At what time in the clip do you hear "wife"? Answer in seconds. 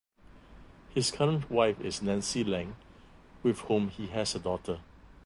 1.51-1.79